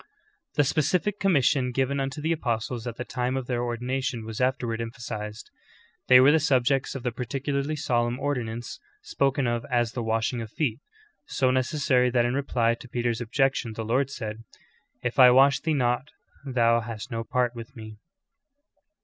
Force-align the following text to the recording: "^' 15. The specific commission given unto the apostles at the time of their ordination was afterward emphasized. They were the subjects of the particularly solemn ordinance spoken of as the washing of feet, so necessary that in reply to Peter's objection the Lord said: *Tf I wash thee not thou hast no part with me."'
"^' 0.01 0.03
15. 0.03 0.09
The 0.55 0.63
specific 0.63 1.19
commission 1.19 1.71
given 1.71 1.99
unto 1.99 2.21
the 2.23 2.31
apostles 2.31 2.87
at 2.87 2.95
the 2.95 3.05
time 3.05 3.37
of 3.37 3.45
their 3.45 3.61
ordination 3.61 4.25
was 4.25 4.41
afterward 4.41 4.81
emphasized. 4.81 5.51
They 6.07 6.19
were 6.19 6.31
the 6.31 6.39
subjects 6.39 6.95
of 6.95 7.03
the 7.03 7.11
particularly 7.11 7.75
solemn 7.75 8.19
ordinance 8.19 8.79
spoken 9.03 9.45
of 9.45 9.63
as 9.69 9.91
the 9.91 10.01
washing 10.01 10.41
of 10.41 10.49
feet, 10.51 10.79
so 11.27 11.51
necessary 11.51 12.09
that 12.09 12.25
in 12.25 12.33
reply 12.33 12.73
to 12.73 12.89
Peter's 12.89 13.21
objection 13.21 13.73
the 13.73 13.85
Lord 13.85 14.09
said: 14.09 14.43
*Tf 15.05 15.19
I 15.19 15.29
wash 15.29 15.59
thee 15.59 15.75
not 15.75 16.09
thou 16.47 16.79
hast 16.79 17.11
no 17.11 17.23
part 17.23 17.53
with 17.53 17.75
me."' 17.75 17.99